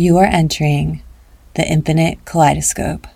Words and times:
You 0.00 0.16
are 0.16 0.24
entering 0.24 1.02
the 1.56 1.62
infinite 1.62 2.24
kaleidoscope. 2.24 3.06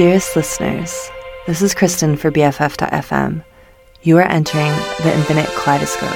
Dearest 0.00 0.34
listeners, 0.34 1.10
this 1.46 1.60
is 1.60 1.74
Kristen 1.74 2.16
for 2.16 2.32
BFF.fm. 2.32 3.44
You 4.00 4.16
are 4.16 4.22
entering 4.22 4.72
the 5.02 5.12
infinite 5.14 5.46
kaleidoscope, 5.48 6.08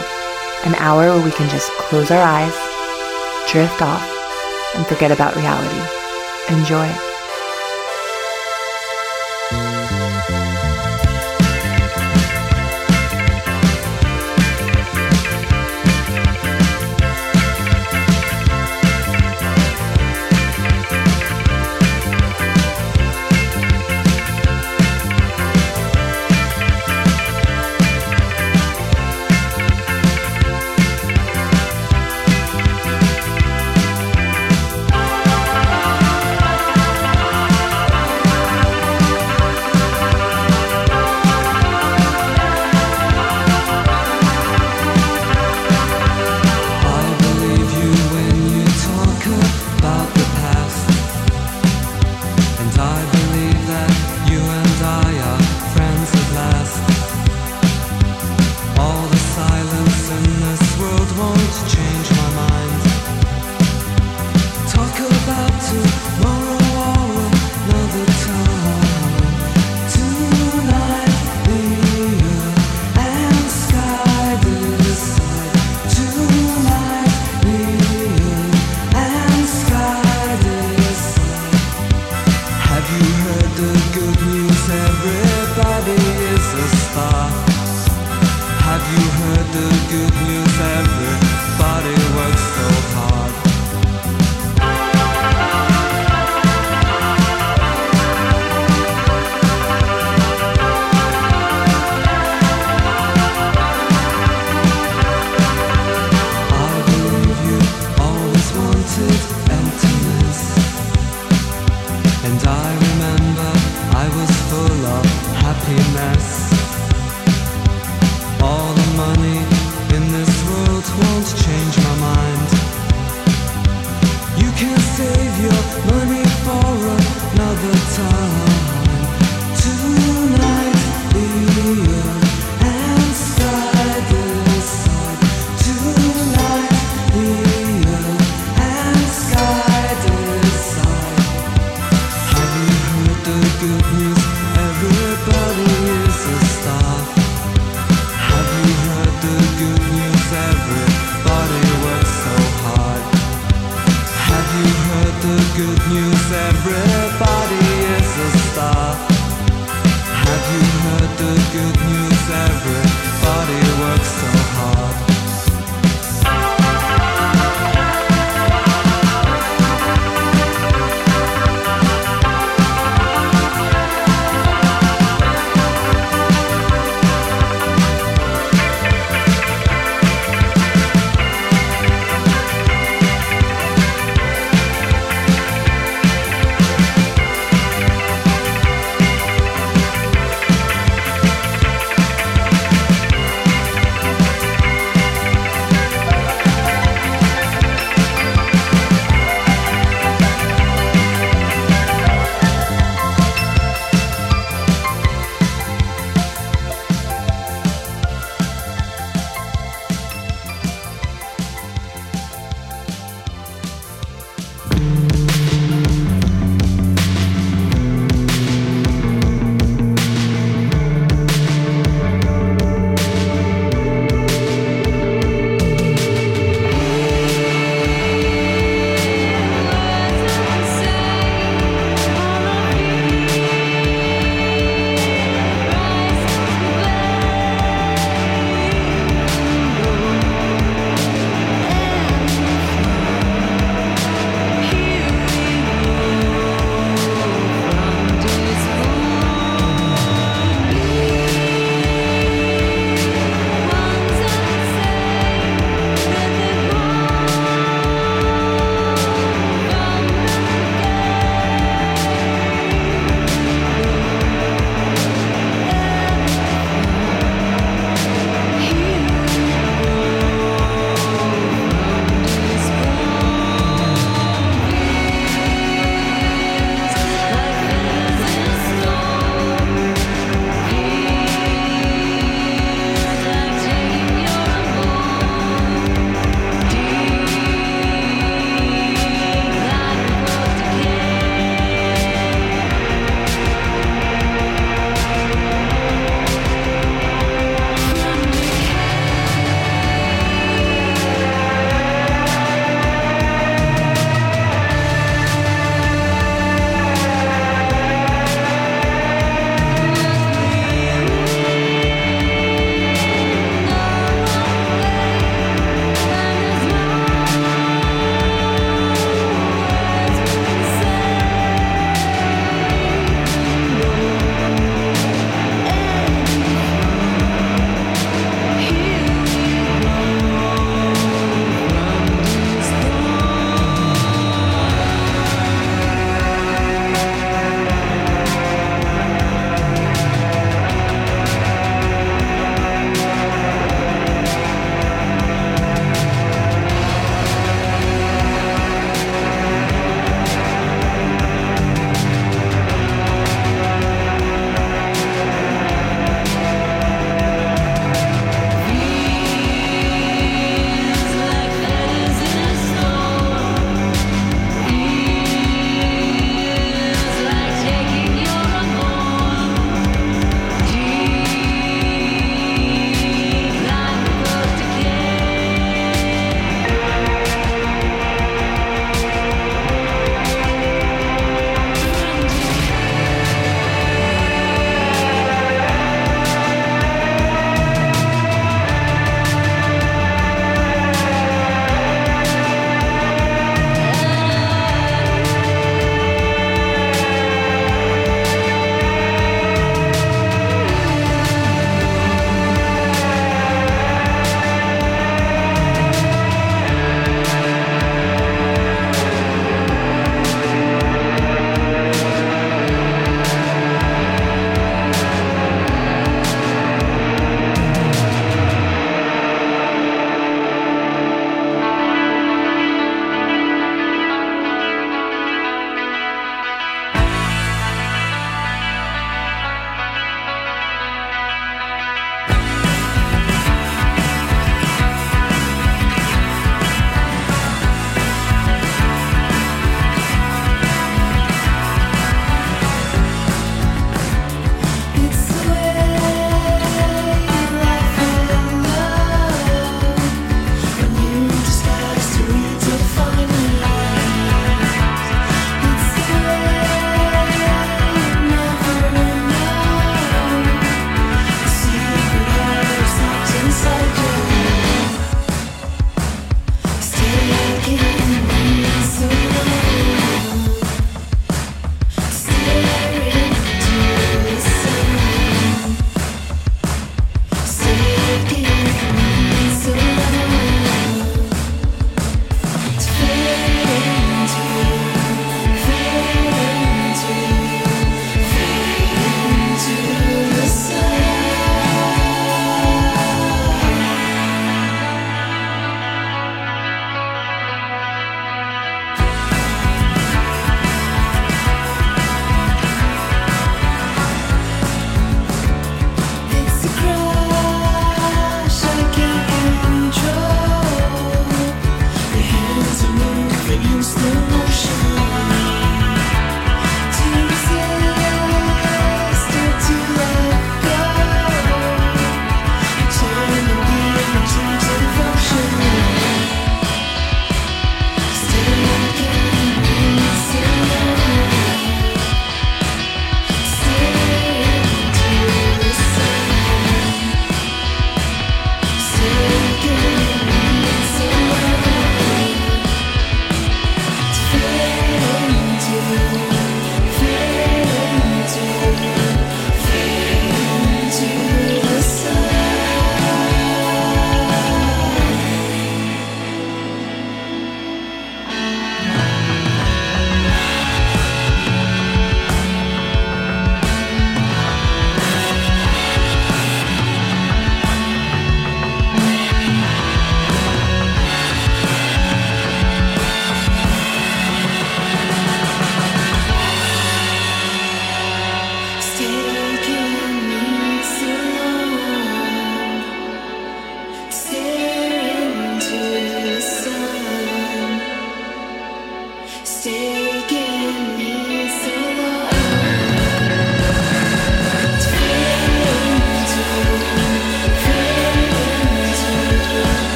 an 0.65 0.75
hour 0.77 1.11
where 1.11 1.23
we 1.23 1.31
can 1.31 1.51
just 1.51 1.71
close 1.73 2.11
our 2.11 2.23
eyes, 2.23 2.55
drift 3.53 3.83
off, 3.83 4.01
and 4.75 4.87
forget 4.87 5.13
about 5.13 5.37
reality. 5.37 5.83
Enjoy. 6.49 7.14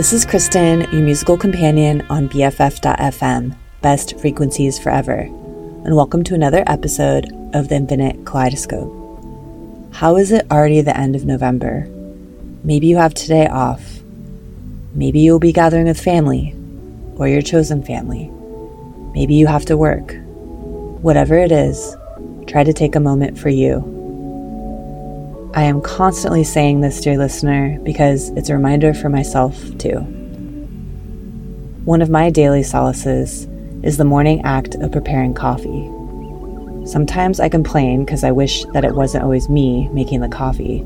This 0.00 0.14
is 0.14 0.24
Kristen, 0.24 0.80
your 0.92 1.02
musical 1.02 1.36
companion 1.36 2.00
on 2.08 2.26
BFF.fm, 2.30 3.54
Best 3.82 4.18
Frequencies 4.18 4.78
Forever, 4.78 5.18
and 5.18 5.94
welcome 5.94 6.24
to 6.24 6.34
another 6.34 6.64
episode 6.66 7.30
of 7.52 7.68
the 7.68 7.74
Infinite 7.74 8.24
Kaleidoscope. 8.24 8.90
How 9.92 10.16
is 10.16 10.32
it 10.32 10.50
already 10.50 10.80
the 10.80 10.96
end 10.96 11.16
of 11.16 11.26
November? 11.26 11.86
Maybe 12.64 12.86
you 12.86 12.96
have 12.96 13.12
today 13.12 13.46
off. 13.46 14.00
Maybe 14.94 15.20
you'll 15.20 15.38
be 15.38 15.52
gathering 15.52 15.84
with 15.84 16.00
family 16.00 16.56
or 17.16 17.28
your 17.28 17.42
chosen 17.42 17.82
family. 17.82 18.30
Maybe 19.12 19.34
you 19.34 19.48
have 19.48 19.66
to 19.66 19.76
work. 19.76 20.16
Whatever 21.02 21.36
it 21.36 21.52
is, 21.52 21.94
try 22.46 22.64
to 22.64 22.72
take 22.72 22.96
a 22.96 23.00
moment 23.00 23.38
for 23.38 23.50
you. 23.50 23.99
I 25.52 25.64
am 25.64 25.80
constantly 25.80 26.44
saying 26.44 26.80
this, 26.80 27.00
dear 27.00 27.18
listener, 27.18 27.76
because 27.80 28.28
it's 28.30 28.50
a 28.50 28.54
reminder 28.54 28.94
for 28.94 29.08
myself 29.08 29.56
too. 29.78 29.98
One 31.84 32.02
of 32.02 32.08
my 32.08 32.30
daily 32.30 32.60
solaces 32.60 33.48
is 33.84 33.96
the 33.96 34.04
morning 34.04 34.42
act 34.42 34.76
of 34.76 34.92
preparing 34.92 35.34
coffee. 35.34 35.90
Sometimes 36.86 37.40
I 37.40 37.48
complain 37.48 38.04
because 38.04 38.22
I 38.22 38.30
wish 38.30 38.64
that 38.66 38.84
it 38.84 38.94
wasn't 38.94 39.24
always 39.24 39.48
me 39.48 39.88
making 39.88 40.20
the 40.20 40.28
coffee. 40.28 40.84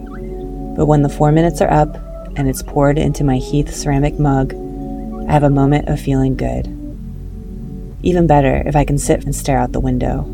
But 0.77 0.87
when 0.87 1.03
the 1.03 1.11
four 1.11 1.31
minutes 1.31 1.61
are 1.61 1.71
up 1.71 1.97
and 2.37 2.49
it's 2.49 2.63
poured 2.63 2.97
into 2.97 3.23
my 3.23 3.37
Heath 3.37 3.75
ceramic 3.75 4.19
mug, 4.19 4.55
I 5.29 5.33
have 5.33 5.43
a 5.43 5.51
moment 5.51 5.89
of 5.89 6.01
feeling 6.01 6.37
good. 6.37 6.69
Even 8.03 8.27
better 8.27 8.63
if 8.65 8.77
I 8.77 8.87
can 8.87 8.97
sit 8.97 9.25
and 9.25 9.37
stare 9.37 9.59
out 9.59 9.73
the 9.73 9.81
window. 9.81 10.25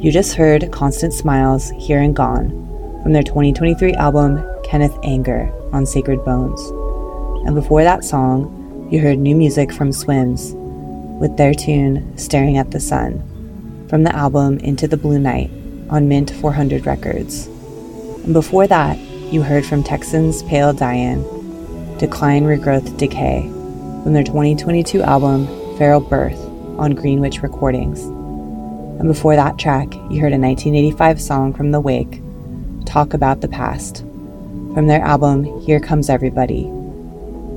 You 0.00 0.10
just 0.10 0.34
heard 0.34 0.72
Constant 0.72 1.12
Smiles 1.12 1.70
Here 1.78 2.00
and 2.00 2.16
Gone 2.16 2.69
from 3.02 3.12
their 3.12 3.22
2023 3.22 3.94
album 3.94 4.44
Kenneth 4.64 4.96
Anger 5.02 5.52
on 5.72 5.86
Sacred 5.86 6.24
Bones. 6.24 6.60
And 7.46 7.54
before 7.54 7.82
that 7.82 8.04
song, 8.04 8.88
you 8.90 9.00
heard 9.00 9.18
new 9.18 9.34
music 9.34 9.72
from 9.72 9.90
SWiiMS 9.90 10.54
with 11.18 11.36
their 11.36 11.54
tune 11.54 12.16
Staring 12.18 12.56
at 12.56 12.70
the 12.70 12.80
Sun 12.80 13.86
from 13.88 14.04
the 14.04 14.14
album 14.14 14.58
Into 14.58 14.86
the 14.86 14.96
Blue 14.96 15.18
Night 15.18 15.50
on 15.88 16.08
Mint 16.08 16.30
400 16.30 16.86
Records. 16.86 17.46
And 18.24 18.32
before 18.32 18.66
that, 18.66 18.98
you 19.32 19.42
heard 19.42 19.64
from 19.64 19.82
Texans 19.82 20.42
Pale 20.42 20.74
Dian 20.74 21.22
Decline, 21.98 22.44
Regrowth, 22.44 22.96
Decay 22.96 23.42
from 24.02 24.12
their 24.12 24.24
2022 24.24 25.02
album 25.02 25.46
Feral 25.76 26.00
Birth 26.00 26.38
on 26.78 26.94
Green 26.94 27.20
Witch 27.20 27.42
Recordings. 27.42 28.02
And 28.04 29.08
before 29.08 29.36
that 29.36 29.58
track, 29.58 29.92
you 30.10 30.20
heard 30.20 30.32
a 30.32 30.38
1985 30.38 31.20
song 31.20 31.52
from 31.52 31.70
The 31.70 31.80
Wake, 31.80 32.22
Talk 32.90 33.14
About 33.14 33.40
the 33.40 33.46
Past, 33.46 33.98
from 34.74 34.88
their 34.88 35.00
album 35.00 35.60
Here 35.60 35.78
Comes 35.78 36.10
Everybody 36.10 36.64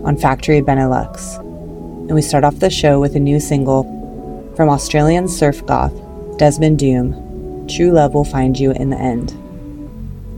on 0.06 0.16
Factory 0.16 0.62
Benelux. 0.62 1.40
And 1.40 2.14
we 2.14 2.22
start 2.22 2.44
off 2.44 2.60
the 2.60 2.70
show 2.70 3.00
with 3.00 3.16
a 3.16 3.20
new 3.20 3.40
single 3.40 3.84
from 4.56 4.70
Australian 4.70 5.28
surf 5.28 5.66
goth 5.66 5.92
Desmond 6.38 6.78
Doom 6.78 7.68
True 7.68 7.90
Love 7.90 8.14
Will 8.14 8.24
Find 8.24 8.60
You 8.60 8.74
in 8.74 8.92
the 8.92 8.96
End. 8.96 9.32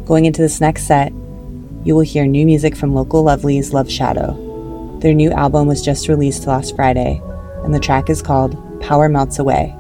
Going 0.08 0.24
into 0.24 0.42
this 0.42 0.62
next 0.62 0.84
set, 0.84 1.12
you 1.84 1.94
will 1.94 2.00
hear 2.00 2.26
new 2.26 2.46
music 2.46 2.74
from 2.74 2.96
local 2.96 3.22
lovelies 3.22 3.74
Loveshadow. 3.74 5.02
Their 5.02 5.14
new 5.14 5.32
album 5.32 5.68
was 5.68 5.84
just 5.84 6.08
released 6.08 6.48
last 6.48 6.74
Friday, 6.74 7.22
and 7.66 7.76
the 7.76 7.82
track 7.82 8.10
is 8.10 8.22
called 8.22 8.56
Power 8.80 9.10
Melts 9.10 9.40
Away, 9.40 9.76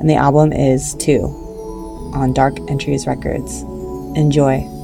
and 0.00 0.08
the 0.08 0.14
album 0.14 0.50
is 0.54 0.94
Two 0.94 1.24
on 2.14 2.32
Dark 2.32 2.58
Entries 2.70 3.06
Records. 3.06 3.66
Enjoy. 4.16 4.75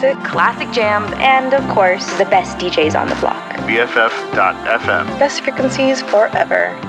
Music, 0.00 0.22
classic 0.24 0.70
jams, 0.70 1.10
and 1.16 1.52
of 1.52 1.68
course, 1.74 2.06
the 2.18 2.24
best 2.26 2.56
DJs 2.58 2.98
on 2.98 3.08
the 3.08 3.16
block. 3.16 3.52
BFF.FM. 3.66 5.18
Best 5.18 5.40
frequencies 5.40 6.02
forever. 6.02 6.87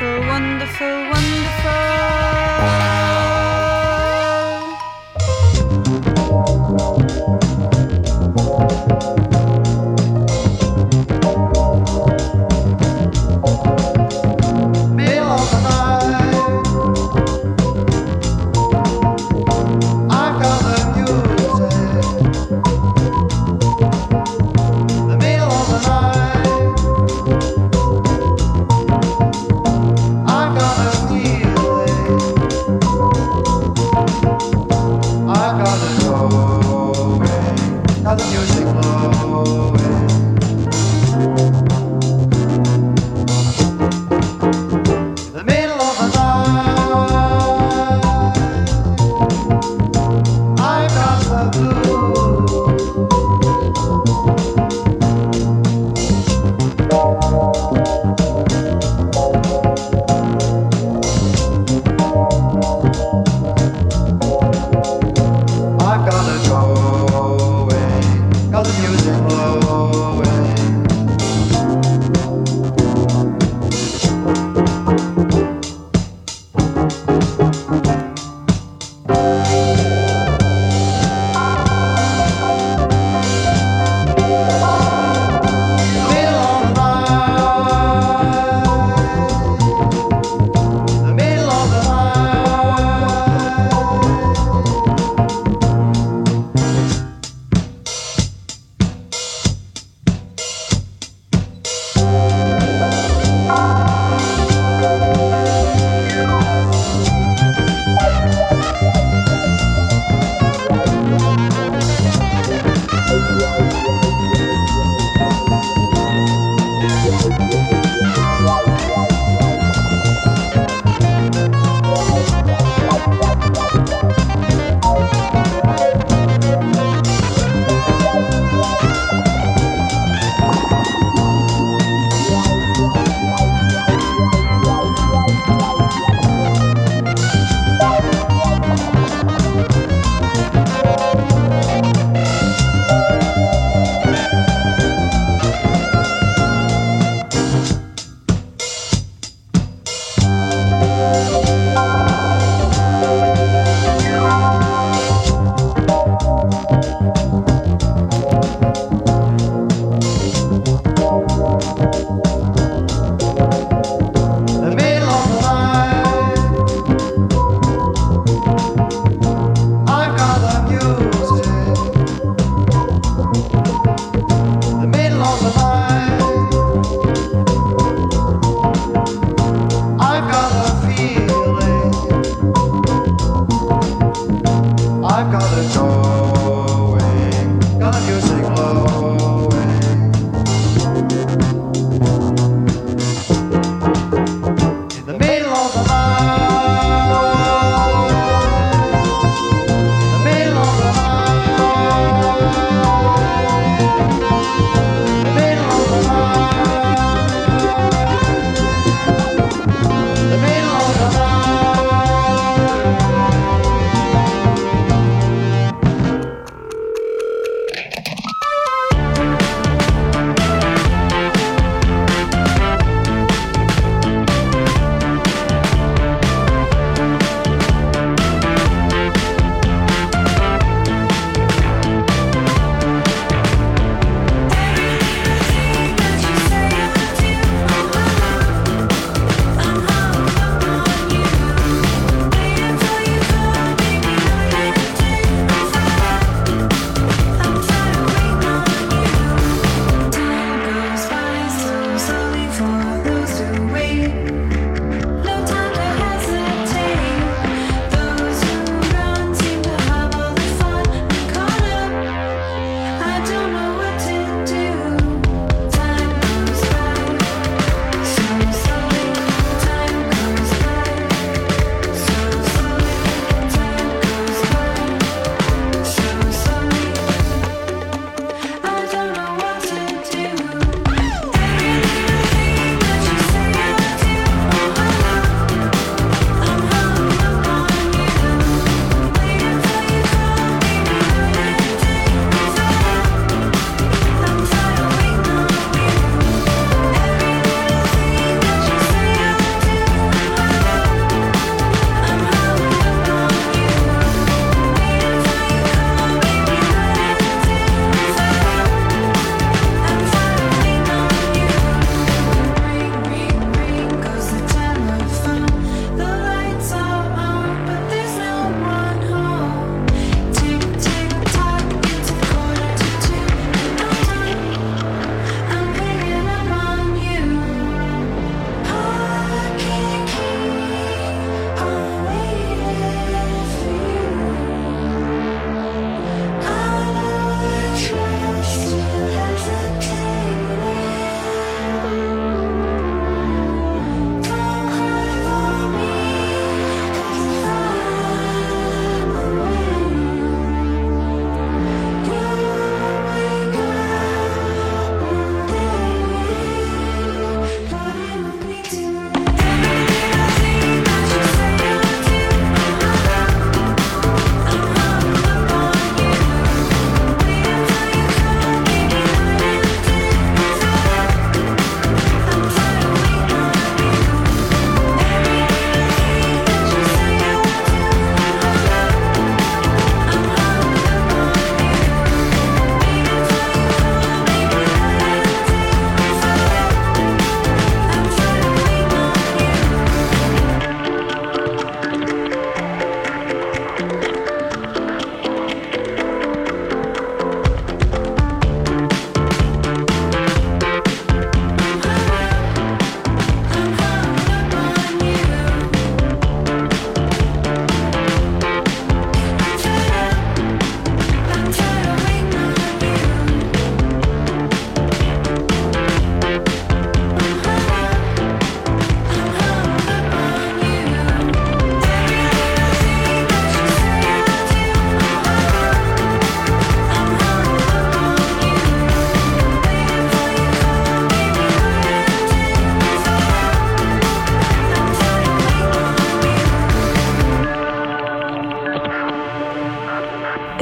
wonderful, 0.00 0.26
wonderful, 0.26 1.10
wonderful. 6.70 7.03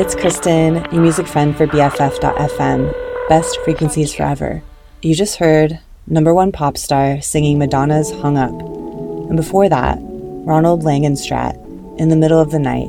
It's 0.03 0.17
Kristen, 0.17 0.85
your 0.91 1.01
music 1.01 1.29
friend 1.29 1.57
for 1.57 1.69
BFF.FM, 1.69 3.29
best 3.29 3.57
frequencies 3.61 4.13
forever. 4.13 4.61
You 5.01 5.15
just 5.15 5.37
heard 5.37 5.79
number 6.09 6.35
one 6.35 6.51
pop 6.51 6.77
star 6.77 7.21
singing 7.21 7.57
Madonna's 7.57 8.11
Hung 8.11 8.37
Up. 8.37 8.51
And 8.51 9.37
before 9.37 9.69
that, 9.69 9.99
Ronald 10.01 10.83
Langestraat, 10.83 11.55
In 12.01 12.09
the 12.09 12.17
Middle 12.17 12.41
of 12.41 12.51
the 12.51 12.59
Night, 12.59 12.89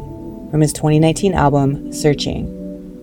from 0.50 0.62
his 0.62 0.74
2019 0.74 1.36
album 1.36 1.94
Searching, 1.94 2.48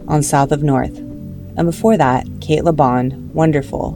on 0.09 0.25
South 0.25 0.51
of 0.51 0.65
North. 0.65 0.99
And 0.99 1.65
before 1.67 1.97
that, 1.97 2.27
Cate 2.41 2.65
Le 2.65 2.73
Bon, 2.73 3.31
Wonderful, 3.33 3.93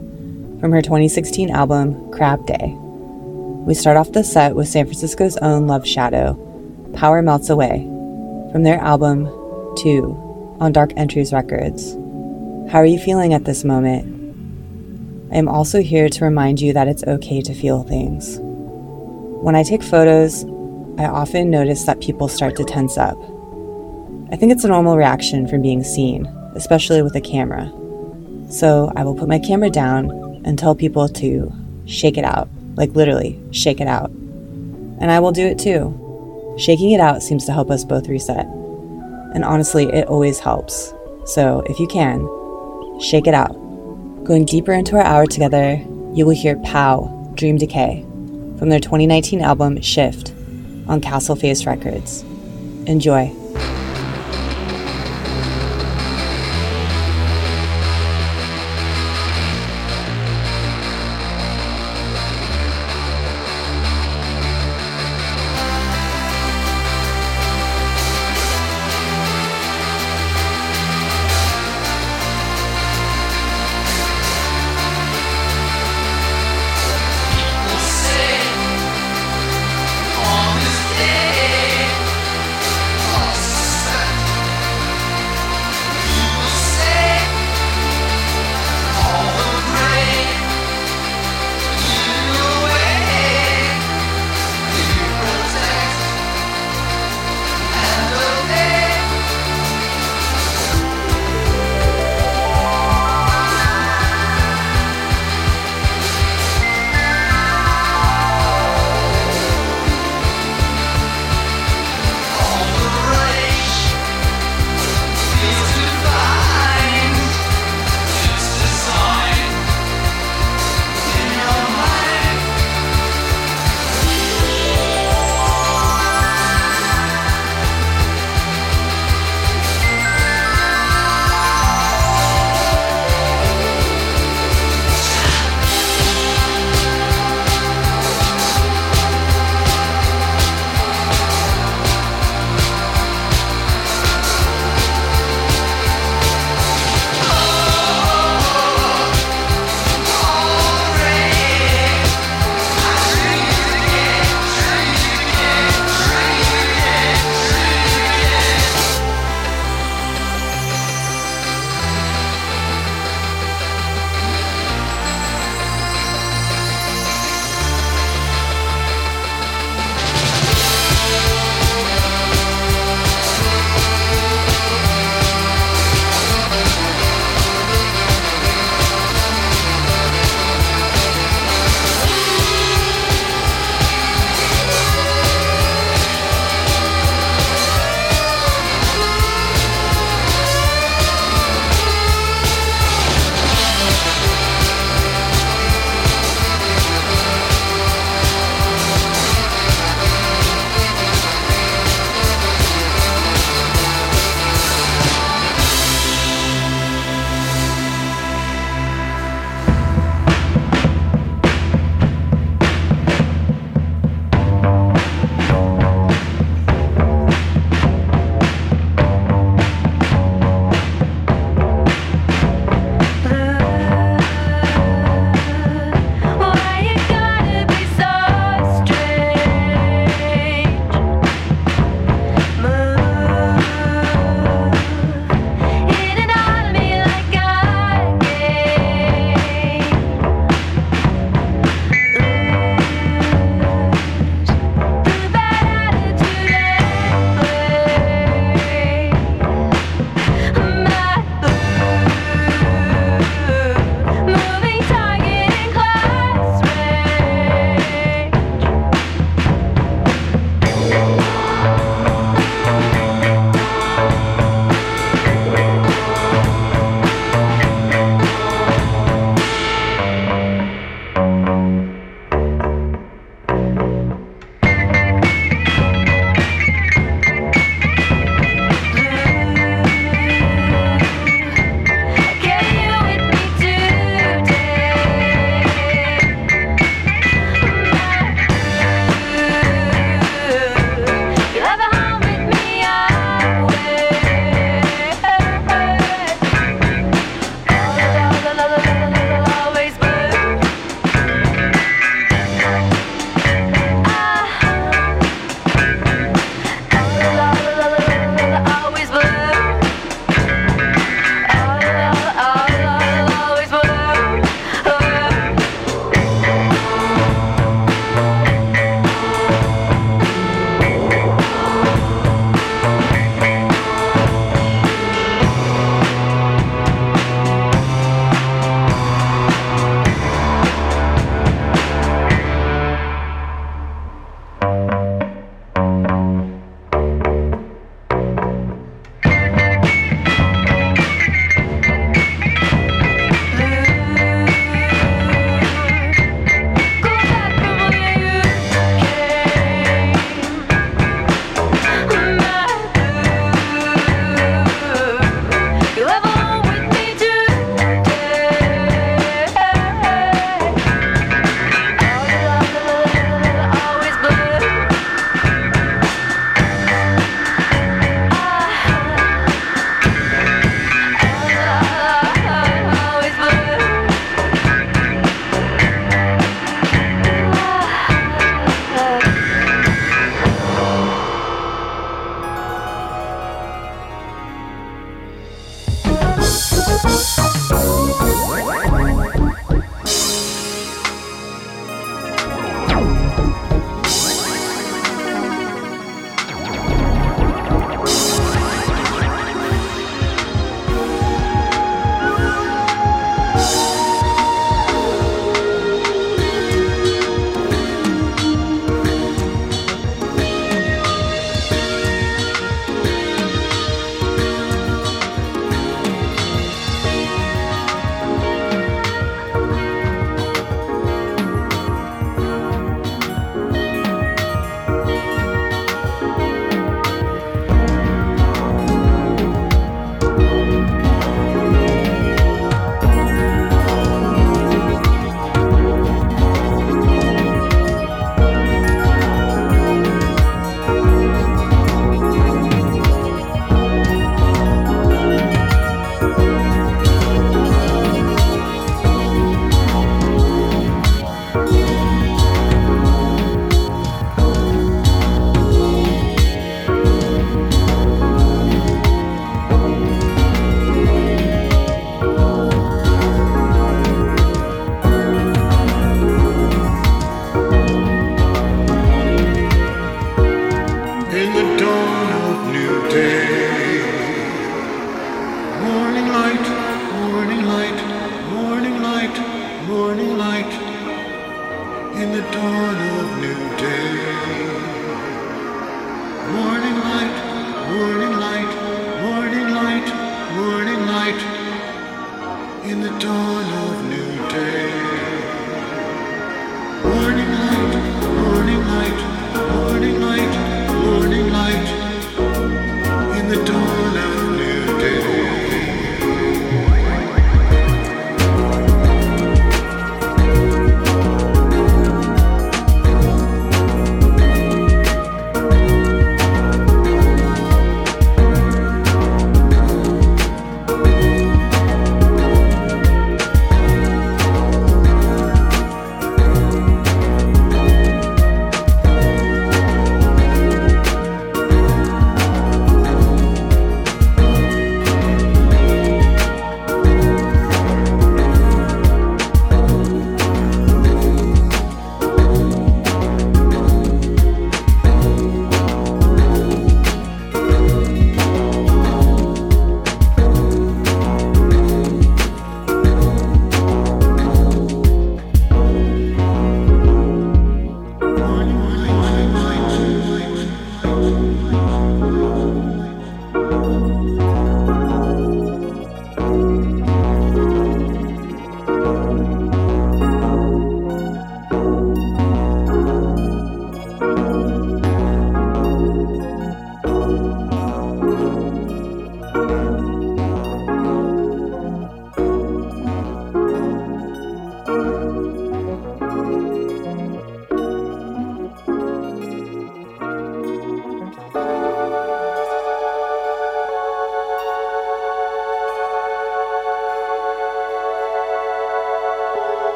from 0.61 0.71
her 0.71 0.81
2016 0.81 1.49
album 1.49 2.09
Crab 2.11 2.47
Day. 2.47 2.73
We 3.67 3.73
start 3.73 3.97
off 3.97 4.13
the 4.13 4.23
set 4.23 4.55
with 4.55 4.69
San 4.69 4.85
Francisco's 4.85 5.35
own 5.39 5.67
Loveshadow, 5.67 6.93
Power 6.95 7.21
Melts 7.21 7.49
Away, 7.49 7.79
from 8.53 8.63
their 8.63 8.79
album 8.79 9.27
2 9.75 10.57
on 10.59 10.71
Dark 10.71 10.91
Entries 10.95 11.33
Records. 11.33 11.93
How 12.71 12.79
are 12.79 12.85
you 12.85 12.97
feeling 12.97 13.33
at 13.33 13.45
this 13.45 13.63
moment? 13.63 14.15
I 15.31 15.37
am 15.37 15.47
also 15.47 15.81
here 15.81 16.09
to 16.09 16.25
remind 16.25 16.61
you 16.61 16.73
that 16.73 16.87
it's 16.87 17.03
okay 17.03 17.41
to 17.41 17.53
feel 17.53 17.83
things. 17.83 18.37
When 18.39 19.55
I 19.55 19.63
take 19.63 19.83
photos, 19.83 20.43
I 20.97 21.05
often 21.05 21.49
notice 21.49 21.83
that 21.83 21.99
people 22.01 22.27
start 22.27 22.55
to 22.55 22.63
tense 22.63 22.97
up. 22.97 23.17
I 24.31 24.37
think 24.37 24.51
it's 24.51 24.63
a 24.63 24.69
normal 24.69 24.97
reaction 24.97 25.47
from 25.47 25.61
being 25.61 25.83
seen, 25.83 26.25
especially 26.55 27.01
with 27.01 27.15
a 27.15 27.21
camera. 27.21 27.71
So 28.49 28.91
I 28.95 29.03
will 29.03 29.15
put 29.15 29.27
my 29.27 29.39
camera 29.39 29.69
down 29.69 30.09
and 30.45 30.57
tell 30.57 30.73
people 30.73 31.09
to 31.09 31.51
shake 31.85 32.17
it 32.17 32.23
out, 32.23 32.47
like 32.75 32.91
literally, 32.91 33.39
shake 33.51 33.81
it 33.81 33.87
out. 33.87 34.09
And 34.09 35.11
I 35.11 35.19
will 35.19 35.31
do 35.31 35.45
it 35.45 35.59
too. 35.59 36.01
Shaking 36.57 36.91
it 36.91 37.01
out 37.01 37.21
seems 37.21 37.45
to 37.45 37.51
help 37.51 37.69
us 37.69 37.83
both 37.83 38.07
reset. 38.07 38.47
And 39.35 39.45
honestly, 39.45 39.85
it 39.85 40.07
always 40.07 40.39
helps. 40.39 40.93
So 41.25 41.63
if 41.69 41.79
you 41.79 41.87
can, 41.87 42.27
shake 42.99 43.27
it 43.27 43.33
out. 43.33 43.53
Going 44.23 44.45
deeper 44.45 44.73
into 44.73 44.95
our 44.95 45.03
hour 45.03 45.27
together, 45.27 45.75
you 46.13 46.25
will 46.25 46.33
hear 46.33 46.57
Pow, 46.59 47.31
Dream 47.35 47.57
Decay, 47.57 48.01
from 48.57 48.69
their 48.69 48.79
2019 48.79 49.41
album 49.41 49.81
Shift 49.81 50.33
on 50.87 51.01
Castle 51.01 51.35
Face 51.35 51.65
Records. 51.65 52.23
Enjoy. 52.87 53.31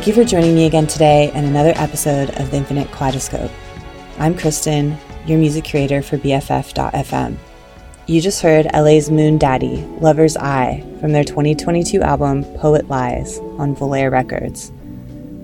Thank 0.00 0.16
you 0.16 0.24
for 0.24 0.26
joining 0.26 0.54
me 0.54 0.64
again 0.64 0.86
today 0.86 1.30
in 1.34 1.44
another 1.44 1.74
episode 1.76 2.30
of 2.40 2.50
the 2.50 2.56
Infinite 2.56 2.90
Kaleidoscope. 2.90 3.50
I'm 4.18 4.34
Kristen, 4.34 4.96
your 5.26 5.38
music 5.38 5.64
curator 5.64 6.00
for 6.00 6.16
BFF.fm. 6.16 7.36
You 8.06 8.22
just 8.22 8.40
heard 8.40 8.64
LA's 8.72 9.10
Moon 9.10 9.36
Daddy, 9.36 9.84
Lover's 10.00 10.38
Eye, 10.38 10.82
from 11.00 11.12
their 11.12 11.22
2022 11.22 12.00
album 12.00 12.44
Poet 12.56 12.88
Lies 12.88 13.40
on 13.58 13.76
Volair 13.76 14.10
Records. 14.10 14.70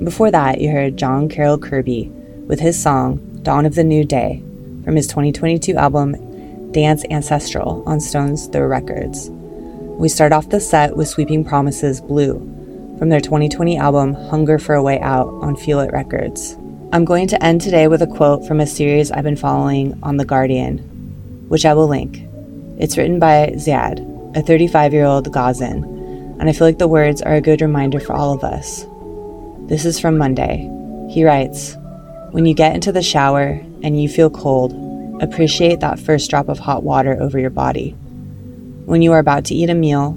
Before 0.02 0.30
that, 0.30 0.58
you 0.58 0.70
heard 0.70 0.96
John 0.96 1.28
Carroll 1.28 1.58
Kirby 1.58 2.08
with 2.46 2.58
his 2.58 2.82
song 2.82 3.18
Dawn 3.42 3.66
of 3.66 3.74
the 3.74 3.84
New 3.84 4.06
Day 4.06 4.42
from 4.84 4.96
his 4.96 5.06
2022 5.06 5.74
album 5.74 6.72
Dance 6.72 7.04
Ancestral 7.10 7.82
on 7.86 8.00
Stones 8.00 8.46
Throw 8.46 8.66
Records. 8.66 9.28
We 9.28 10.08
start 10.08 10.32
off 10.32 10.48
the 10.48 10.60
set 10.60 10.96
with 10.96 11.08
Sweeping 11.08 11.44
Promises 11.44 12.00
Blue 12.00 12.55
from 12.98 13.10
their 13.10 13.20
2020 13.20 13.76
album 13.76 14.14
Hunger 14.14 14.58
for 14.58 14.74
a 14.74 14.82
Way 14.82 14.98
Out 15.00 15.28
on 15.42 15.54
Feel 15.54 15.80
It 15.80 15.92
Records. 15.92 16.56
I'm 16.92 17.04
going 17.04 17.28
to 17.28 17.44
end 17.44 17.60
today 17.60 17.88
with 17.88 18.00
a 18.00 18.06
quote 18.06 18.46
from 18.46 18.58
a 18.58 18.66
series 18.66 19.10
I've 19.10 19.24
been 19.24 19.36
following 19.36 19.98
on 20.02 20.16
The 20.16 20.24
Guardian, 20.24 20.78
which 21.48 21.66
I 21.66 21.74
will 21.74 21.88
link. 21.88 22.22
It's 22.78 22.96
written 22.96 23.18
by 23.18 23.52
Ziad, 23.56 24.36
a 24.36 24.40
35 24.40 24.94
year 24.94 25.04
old 25.04 25.30
Gazan, 25.30 25.84
and 26.40 26.48
I 26.48 26.52
feel 26.52 26.66
like 26.66 26.78
the 26.78 26.88
words 26.88 27.20
are 27.20 27.34
a 27.34 27.40
good 27.40 27.60
reminder 27.60 28.00
for 28.00 28.14
all 28.14 28.32
of 28.32 28.42
us. 28.42 28.86
This 29.68 29.84
is 29.84 30.00
from 30.00 30.16
Monday. 30.16 30.70
He 31.10 31.22
writes 31.22 31.76
When 32.30 32.46
you 32.46 32.54
get 32.54 32.74
into 32.74 32.92
the 32.92 33.02
shower 33.02 33.60
and 33.82 34.00
you 34.00 34.08
feel 34.08 34.30
cold, 34.30 34.72
appreciate 35.22 35.80
that 35.80 36.00
first 36.00 36.30
drop 36.30 36.48
of 36.48 36.58
hot 36.58 36.82
water 36.82 37.20
over 37.20 37.38
your 37.38 37.50
body. 37.50 37.90
When 38.86 39.02
you 39.02 39.12
are 39.12 39.18
about 39.18 39.44
to 39.46 39.54
eat 39.54 39.68
a 39.68 39.74
meal, 39.74 40.12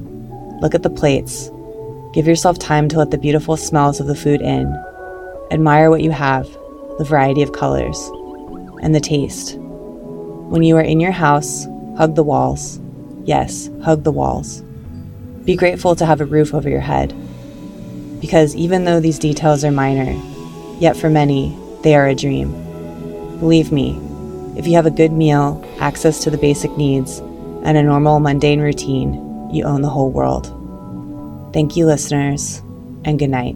look 0.61 0.75
at 0.75 0.83
the 0.83 0.89
plates. 0.89 1.49
Give 2.11 2.25
yourself 2.25 2.57
time 2.57 2.89
to 2.89 2.97
let 2.97 3.11
the 3.11 3.19
beautiful 3.19 3.55
smells 3.55 3.99
of 3.99 4.07
the 4.07 4.15
food 4.15 4.41
in. 4.41 4.73
Admire 5.51 5.91
what 5.91 6.01
you 6.01 6.09
have, 6.09 6.47
the 6.97 7.05
variety 7.07 7.43
of 7.43 7.51
colors, 7.51 7.99
and 8.81 8.95
the 8.95 8.99
taste. 8.99 9.57
When 9.59 10.63
you 10.63 10.75
are 10.77 10.81
in 10.81 10.99
your 10.99 11.11
house, 11.11 11.67
hug 11.97 12.15
the 12.15 12.23
walls. 12.23 12.79
Yes, 13.25 13.69
hug 13.83 14.03
the 14.03 14.11
walls. 14.11 14.61
Be 15.45 15.55
grateful 15.55 15.95
to 15.97 16.05
have 16.07 16.19
a 16.19 16.25
roof 16.25 16.55
over 16.55 16.67
your 16.67 16.79
head. 16.79 17.13
Because 18.19 18.55
even 18.55 18.85
though 18.85 18.99
these 18.99 19.19
details 19.19 19.63
are 19.63 19.71
minor, 19.71 20.11
yet 20.79 20.97
for 20.97 21.11
many, 21.11 21.55
they 21.83 21.95
are 21.95 22.07
a 22.07 22.15
dream. 22.15 22.51
Believe 23.39 23.71
me, 23.71 23.99
if 24.57 24.65
you 24.65 24.73
have 24.73 24.87
a 24.87 24.91
good 24.91 25.11
meal, 25.11 25.63
access 25.79 26.23
to 26.23 26.31
the 26.31 26.39
basic 26.39 26.75
needs, 26.75 27.19
and 27.63 27.77
a 27.77 27.83
normal 27.83 28.19
mundane 28.19 28.61
routine, 28.61 29.13
you 29.53 29.63
own 29.63 29.83
the 29.83 29.89
whole 29.89 30.09
world. 30.09 30.55
Thank 31.53 31.75
you, 31.75 31.85
listeners, 31.85 32.59
and 33.05 33.17
good 33.17 33.29
night. 33.29 33.55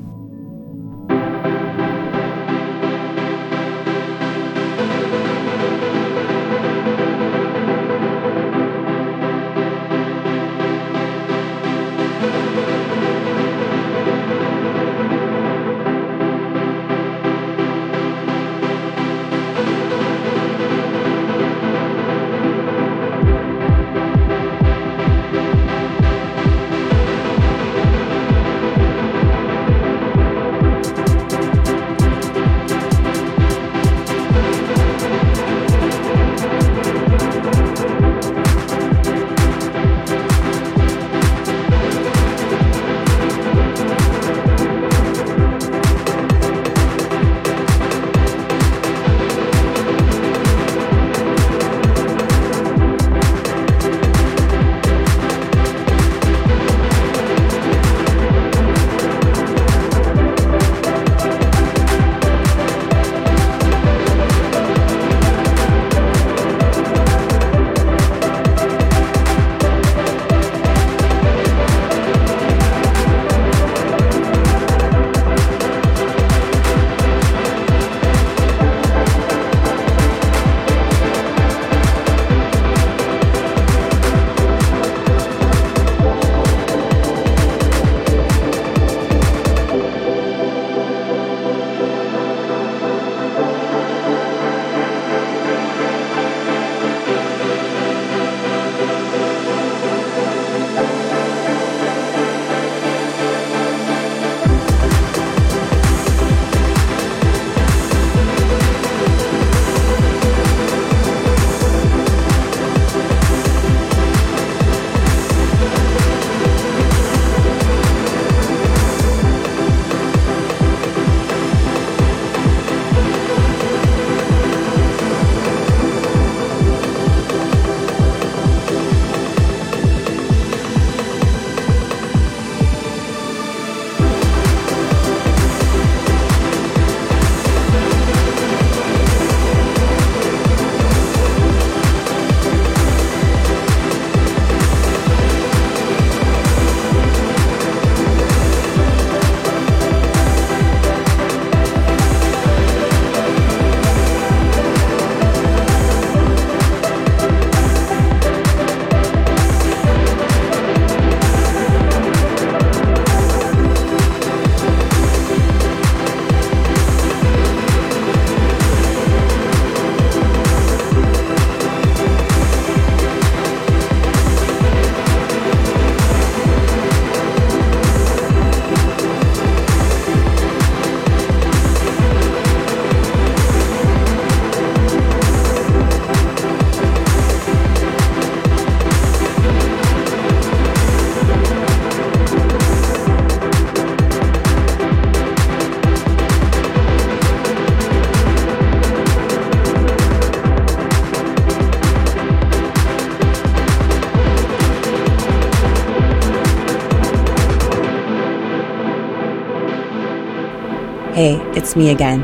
It's 211.55 211.75
me 211.75 211.91
again. 211.91 212.23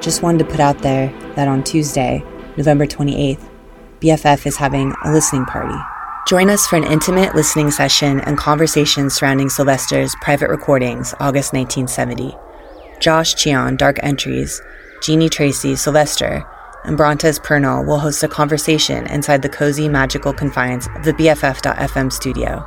Just 0.00 0.22
wanted 0.22 0.38
to 0.38 0.44
put 0.44 0.60
out 0.60 0.78
there 0.78 1.08
that 1.34 1.48
on 1.48 1.64
Tuesday, 1.64 2.22
November 2.56 2.86
28th, 2.86 3.44
BFF 3.98 4.46
is 4.46 4.56
having 4.56 4.94
a 5.04 5.12
listening 5.12 5.44
party. 5.44 5.76
Join 6.28 6.48
us 6.48 6.68
for 6.68 6.76
an 6.76 6.84
intimate 6.84 7.34
listening 7.34 7.72
session 7.72 8.20
and 8.20 8.38
conversation 8.38 9.10
surrounding 9.10 9.48
Sylvester's 9.48 10.14
private 10.22 10.50
recordings, 10.50 11.12
August 11.18 11.52
1970. 11.52 12.32
Josh 13.00 13.34
Cheon, 13.34 13.76
Dark 13.76 13.98
Entries, 14.04 14.62
Jeanie 15.02 15.28
Tracy, 15.28 15.74
Sylvester, 15.74 16.46
and 16.84 16.96
Brontez 16.96 17.42
Purnell 17.42 17.84
will 17.84 17.98
host 17.98 18.22
a 18.22 18.28
conversation 18.28 19.04
inside 19.08 19.42
the 19.42 19.48
cozy, 19.48 19.88
magical 19.88 20.32
confines 20.32 20.86
of 20.94 21.04
the 21.04 21.12
BFF.FM 21.14 22.12
studio. 22.12 22.64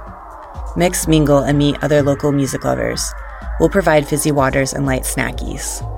Mix, 0.76 1.08
mingle, 1.08 1.40
and 1.40 1.58
meet 1.58 1.82
other 1.82 2.04
local 2.04 2.34
music 2.34 2.66
lovers. 2.66 3.14
We'll 3.62 3.70
provide 3.70 4.06
fizzy 4.06 4.32
waters 4.32 4.74
and 4.74 4.86
light 4.86 5.04
snackies. 5.04 5.93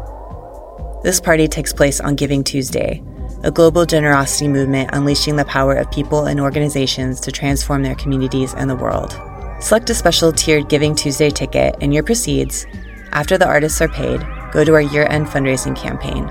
This 1.05 1.19
party 1.19 1.47
takes 1.47 1.71
place 1.71 2.01
on 2.01 2.15
Giving 2.15 2.43
Tuesday, 2.43 3.03
a 3.43 3.51
global 3.51 3.85
generosity 3.85 4.47
movement 4.47 4.89
unleashing 4.91 5.35
the 5.35 5.45
power 5.45 5.75
of 5.75 5.91
people 5.91 6.25
and 6.25 6.39
organizations 6.39 7.19
to 7.19 7.31
transform 7.31 7.83
their 7.83 7.93
communities 7.93 8.55
and 8.55 8.67
the 8.67 8.75
world. 8.75 9.11
Select 9.59 9.87
a 9.91 9.93
special 9.93 10.31
tiered 10.31 10.67
Giving 10.67 10.95
Tuesday 10.95 11.29
ticket, 11.29 11.75
and 11.79 11.93
your 11.93 12.01
proceeds, 12.01 12.65
after 13.11 13.37
the 13.37 13.45
artists 13.45 13.81
are 13.81 13.87
paid, 13.87 14.25
go 14.51 14.63
to 14.63 14.73
our 14.73 14.81
year 14.81 15.05
end 15.11 15.27
fundraising 15.27 15.75
campaign. 15.75 16.25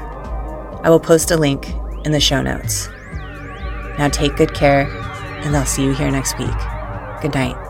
I 0.83 0.91
will 0.91 0.99
post 0.99 1.31
a 1.31 1.37
link 1.37 1.69
in 2.05 2.11
the 2.11 2.19
show 2.19 2.43
notes. 2.43 2.89
Now 3.97 4.09
take 4.09 4.35
good 4.35 4.55
care, 4.55 4.89
and 5.45 5.57
I'll 5.57 5.67
see 5.67 5.85
you 5.85 5.95
here 5.95 6.11
next 6.11 6.37
week. 6.37 6.51
Good 7.23 7.35
night. 7.35 7.64